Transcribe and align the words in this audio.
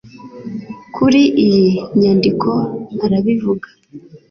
Kuri 0.95 1.21
iyi 1.45 1.65
nyandiko 1.99 2.49
arabivuga 3.05 3.67